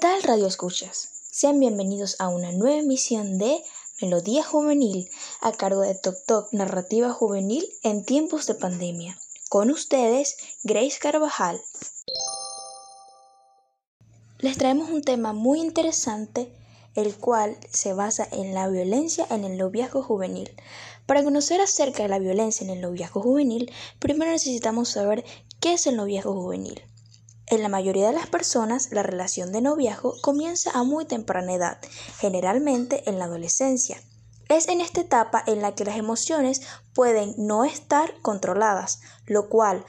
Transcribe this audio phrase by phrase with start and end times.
[0.00, 1.08] tal Radio Escuchas?
[1.30, 3.62] Sean bienvenidos a una nueva emisión de
[4.02, 5.08] Melodía Juvenil
[5.40, 9.18] a cargo de Tok Tok Narrativa Juvenil en tiempos de pandemia.
[9.48, 11.62] Con ustedes, Grace Carvajal.
[14.38, 16.52] Les traemos un tema muy interesante,
[16.94, 20.50] el cual se basa en la violencia en el noviazgo juvenil.
[21.06, 25.24] Para conocer acerca de la violencia en el noviazgo juvenil, primero necesitamos saber
[25.58, 26.82] qué es el noviazgo juvenil.
[27.56, 31.78] En la mayoría de las personas, la relación de noviazgo comienza a muy temprana edad,
[32.18, 33.96] generalmente en la adolescencia.
[34.50, 36.60] Es en esta etapa en la que las emociones
[36.92, 39.86] pueden no estar controladas, lo cual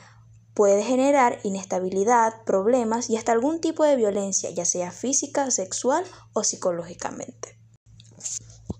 [0.54, 6.46] puede generar inestabilidad, problemas y hasta algún tipo de violencia, ya sea física, sexual o
[6.46, 7.60] psicológicamente.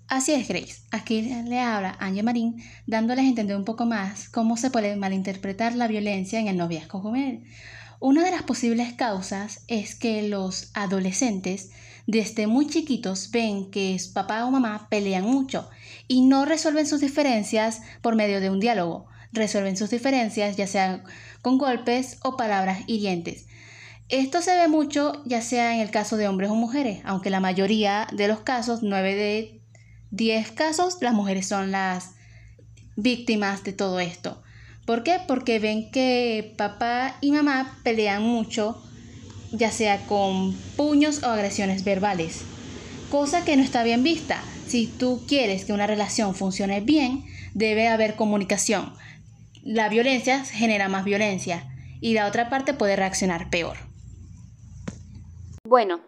[0.06, 0.80] Así es, Grace.
[0.92, 5.74] Aquí le habla Anja Marín, dándoles a entender un poco más cómo se puede malinterpretar
[5.74, 7.44] la violencia en el noviazgo juvenil.
[8.00, 11.70] Una de las posibles causas es que los adolescentes
[12.06, 15.68] desde muy chiquitos ven que papá o mamá pelean mucho
[16.06, 19.06] y no resuelven sus diferencias por medio de un diálogo.
[19.32, 21.02] Resuelven sus diferencias ya sea
[21.42, 23.46] con golpes o palabras hirientes.
[24.08, 27.40] Esto se ve mucho ya sea en el caso de hombres o mujeres, aunque la
[27.40, 29.60] mayoría de los casos, 9 de
[30.12, 32.12] 10 casos, las mujeres son las
[32.94, 34.40] víctimas de todo esto.
[34.88, 35.20] ¿Por qué?
[35.28, 38.82] Porque ven que papá y mamá pelean mucho,
[39.52, 42.40] ya sea con puños o agresiones verbales,
[43.10, 44.42] cosa que no está bien vista.
[44.66, 48.94] Si tú quieres que una relación funcione bien, debe haber comunicación.
[49.62, 53.76] La violencia genera más violencia y la otra parte puede reaccionar peor.
[55.64, 56.00] Bueno,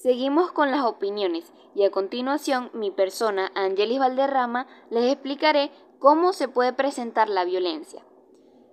[0.00, 6.46] seguimos con las opiniones y a continuación mi persona, Angelis Valderrama, les explicaré cómo se
[6.46, 8.00] puede presentar la violencia.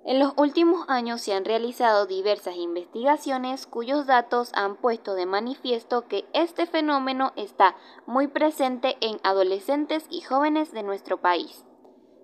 [0.08, 6.08] En los últimos años se han realizado diversas investigaciones cuyos datos han puesto de manifiesto
[6.08, 11.66] que este fenómeno está muy presente en adolescentes y jóvenes de nuestro país,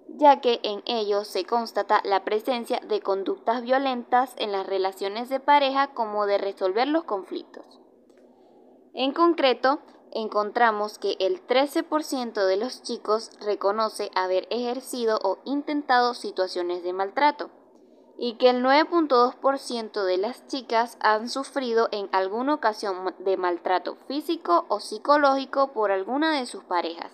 [0.10, 5.40] ya que en ellos se constata la presencia de conductas violentas en las relaciones de
[5.40, 7.66] pareja como de resolver los conflictos.
[8.94, 9.80] En concreto,
[10.12, 17.50] encontramos que el 13% de los chicos reconoce haber ejercido o intentado situaciones de maltrato
[18.18, 24.66] y que el 9.2% de las chicas han sufrido en alguna ocasión de maltrato físico
[24.70, 27.12] o psicológico por alguna de sus parejas.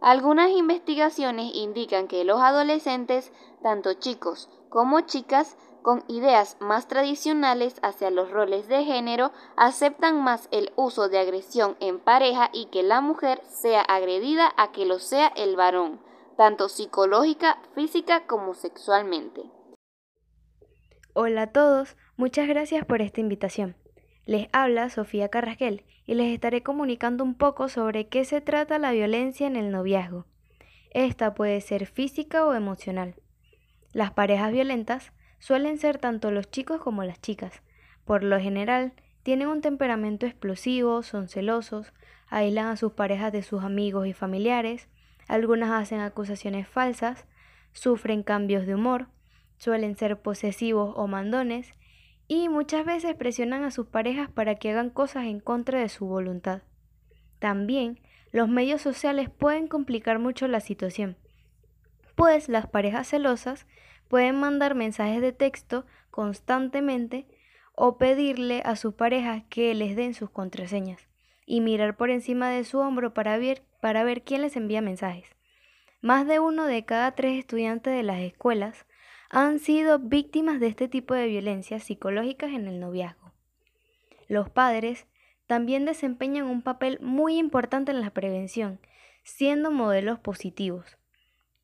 [0.00, 3.32] Algunas investigaciones indican que los adolescentes,
[3.62, 10.48] tanto chicos como chicas, con ideas más tradicionales hacia los roles de género, aceptan más
[10.50, 14.98] el uso de agresión en pareja y que la mujer sea agredida a que lo
[14.98, 16.00] sea el varón,
[16.36, 19.57] tanto psicológica, física como sexualmente.
[21.14, 23.74] Hola a todos, muchas gracias por esta invitación.
[24.26, 28.92] Les habla Sofía Carrasquel y les estaré comunicando un poco sobre qué se trata la
[28.92, 30.26] violencia en el noviazgo.
[30.90, 33.16] Esta puede ser física o emocional.
[33.92, 37.62] Las parejas violentas suelen ser tanto los chicos como las chicas.
[38.04, 38.92] Por lo general,
[39.22, 41.92] tienen un temperamento explosivo, son celosos,
[42.28, 44.88] aíslan a sus parejas de sus amigos y familiares,
[45.26, 47.26] algunas hacen acusaciones falsas,
[47.72, 49.08] sufren cambios de humor,
[49.58, 51.74] suelen ser posesivos o mandones
[52.26, 56.06] y muchas veces presionan a sus parejas para que hagan cosas en contra de su
[56.06, 56.62] voluntad.
[57.38, 58.00] También
[58.32, 61.16] los medios sociales pueden complicar mucho la situación,
[62.14, 63.66] pues las parejas celosas
[64.08, 67.26] pueden mandar mensajes de texto constantemente
[67.74, 71.08] o pedirle a sus parejas que les den sus contraseñas
[71.46, 75.26] y mirar por encima de su hombro para ver, para ver quién les envía mensajes.
[76.02, 78.84] Más de uno de cada tres estudiantes de las escuelas
[79.30, 83.32] han sido víctimas de este tipo de violencias psicológicas en el noviazgo.
[84.26, 85.06] Los padres
[85.46, 88.80] también desempeñan un papel muy importante en la prevención,
[89.22, 90.98] siendo modelos positivos.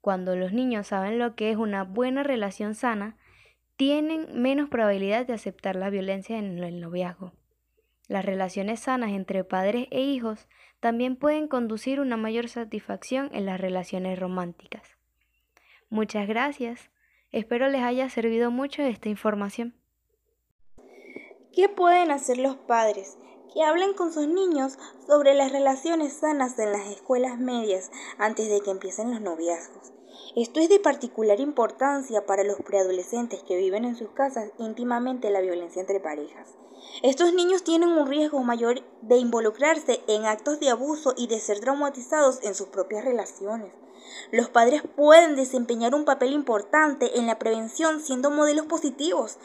[0.01, 3.17] Cuando los niños saben lo que es una buena relación sana,
[3.77, 7.33] tienen menos probabilidad de aceptar la violencia en el noviazgo.
[8.07, 10.47] Las relaciones sanas entre padres e hijos
[10.81, 14.99] también pueden conducir una mayor satisfacción en las relaciones románticas.
[15.89, 16.91] Muchas gracias.
[17.35, 19.75] Espero les haya servido mucho esta información.
[21.53, 23.19] ¿Qué pueden hacer los padres?
[23.55, 28.61] Que hablen con sus niños sobre las relaciones sanas en las escuelas medias antes de
[28.61, 29.93] que empiecen los noviazgos.
[30.35, 35.41] Esto es de particular importancia para los preadolescentes que viven en sus casas íntimamente la
[35.41, 36.57] violencia entre parejas.
[37.03, 41.61] Estos niños tienen un riesgo mayor de involucrarse en actos de abuso y de ser
[41.61, 43.73] traumatizados en sus propias relaciones.
[44.31, 49.39] Los padres pueden desempeñar un papel importante en la prevención siendo modelos positivos.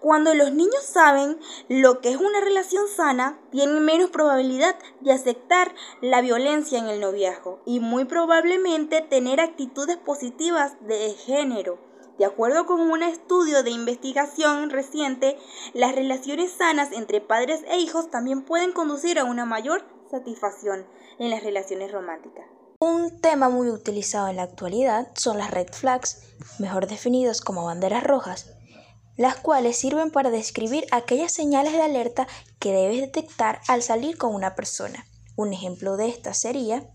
[0.00, 1.38] Cuando los niños saben
[1.68, 7.00] lo que es una relación sana, tienen menos probabilidad de aceptar la violencia en el
[7.00, 11.78] noviazgo y muy probablemente tener actitudes positivas de género.
[12.18, 15.36] De acuerdo con un estudio de investigación reciente,
[15.74, 20.86] las relaciones sanas entre padres e hijos también pueden conducir a una mayor satisfacción
[21.18, 22.46] en las relaciones románticas.
[22.80, 26.22] Un tema muy utilizado en la actualidad son las red flags,
[26.58, 28.52] mejor definidos como banderas rojas,
[29.16, 32.26] las cuales sirven para describir aquellas señales de alerta
[32.58, 35.06] que debes detectar al salir con una persona.
[35.36, 36.88] Un ejemplo de esta sería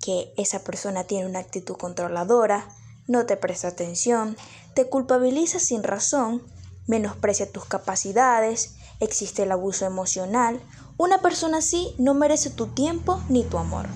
[0.00, 2.68] que esa persona tiene una actitud controladora,
[3.06, 4.36] no te presta atención,
[4.74, 6.42] te culpabiliza sin razón,
[6.86, 10.60] menosprecia tus capacidades, existe el abuso emocional
[10.98, 13.88] una persona así no merece tu tiempo ni tu amor.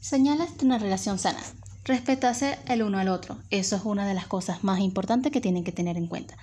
[0.00, 1.42] Señalas de una relación sana.
[1.84, 3.36] Respetarse el uno al otro.
[3.50, 6.36] Eso es una de las cosas más importantes que tienen que tener en cuenta.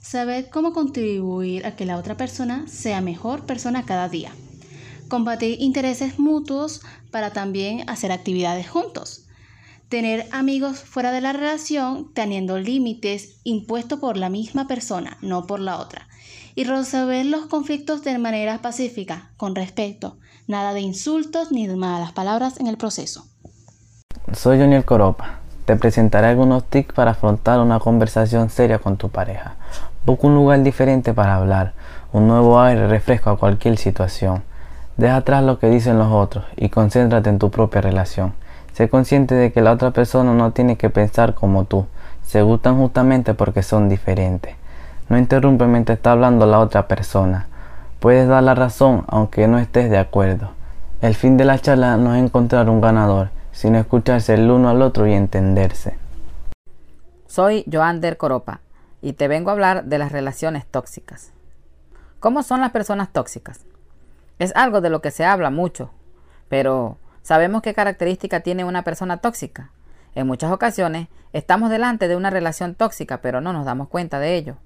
[0.00, 4.32] Saber cómo contribuir a que la otra persona sea mejor persona cada día.
[5.08, 9.26] Combatir intereses mutuos para también hacer actividades juntos.
[9.88, 15.60] Tener amigos fuera de la relación teniendo límites impuestos por la misma persona, no por
[15.60, 16.08] la otra
[16.54, 22.12] y resolver los conflictos de manera pacífica, con respeto, nada de insultos ni de malas
[22.12, 23.28] palabras en el proceso.
[24.34, 25.36] Soy Junior Coropa.
[25.64, 29.54] Te presentaré algunos tips para afrontar una conversación seria con tu pareja.
[30.04, 31.72] Busca un lugar diferente para hablar,
[32.12, 34.42] un nuevo aire refresco a cualquier situación.
[34.96, 38.34] Deja atrás lo que dicen los otros y concéntrate en tu propia relación.
[38.72, 41.86] Sé consciente de que la otra persona no tiene que pensar como tú.
[42.24, 44.56] Se gustan justamente porque son diferentes.
[45.08, 47.46] No interrumpe mientras está hablando la otra persona.
[48.00, 50.50] Puedes dar la razón aunque no estés de acuerdo.
[51.02, 54.82] El fin de la charla no es encontrar un ganador, sino escucharse el uno al
[54.82, 55.96] otro y entenderse.
[57.26, 58.60] Soy Joander Coropa
[59.00, 61.32] y te vengo a hablar de las relaciones tóxicas.
[62.20, 63.60] ¿Cómo son las personas tóxicas?
[64.38, 65.90] Es algo de lo que se habla mucho,
[66.48, 69.70] pero ¿sabemos qué característica tiene una persona tóxica?
[70.14, 74.36] En muchas ocasiones estamos delante de una relación tóxica, pero no nos damos cuenta de
[74.36, 74.56] ello.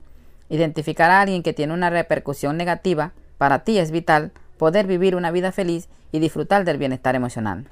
[0.48, 5.30] Identificar a alguien que tiene una repercusión negativa para ti es vital poder vivir una
[5.30, 7.68] vida feliz y disfrutar del bienestar emocional.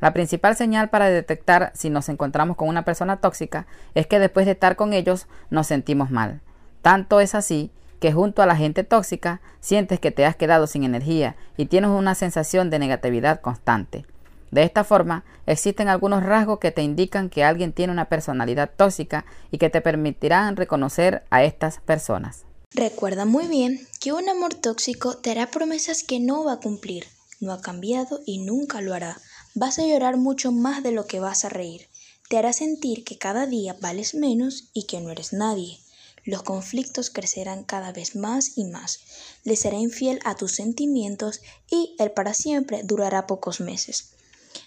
[0.00, 4.46] La principal señal para detectar si nos encontramos con una persona tóxica es que después
[4.46, 6.40] de estar con ellos nos sentimos mal.
[6.82, 10.84] Tanto es así que junto a la gente tóxica sientes que te has quedado sin
[10.84, 14.04] energía y tienes una sensación de negatividad constante.
[14.50, 19.24] De esta forma, existen algunos rasgos que te indican que alguien tiene una personalidad tóxica
[19.50, 22.44] y que te permitirán reconocer a estas personas.
[22.72, 27.06] Recuerda muy bien que un amor tóxico te hará promesas que no va a cumplir,
[27.40, 29.16] no ha cambiado y nunca lo hará.
[29.58, 31.88] Vas a llorar mucho más de lo que vas a reír.
[32.28, 35.80] Te hará sentir que cada día vales menos y que no eres nadie.
[36.26, 38.98] Los conflictos crecerán cada vez más y más.
[39.44, 44.10] Le será infiel a tus sentimientos y el para siempre durará pocos meses.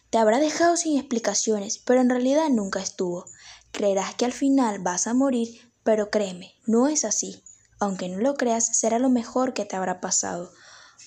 [0.09, 3.25] Te habrá dejado sin explicaciones, pero en realidad nunca estuvo.
[3.71, 7.43] Creerás que al final vas a morir, pero créeme, no es así.
[7.79, 10.51] Aunque no lo creas, será lo mejor que te habrá pasado,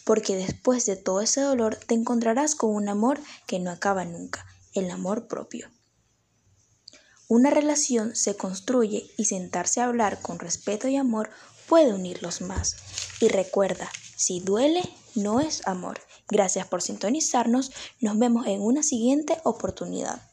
[0.05, 4.47] porque después de todo ese dolor te encontrarás con un amor que no acaba nunca,
[4.75, 5.71] el amor propio.
[7.29, 11.31] Una relación se construye y sentarse a hablar con respeto y amor
[11.67, 12.77] puede unirlos más.
[13.21, 14.83] Y recuerda, si duele,
[15.15, 16.01] no es amor.
[16.29, 17.73] Gracias por sintonizarnos.
[18.01, 20.32] Nos vemos en una siguiente oportunidad.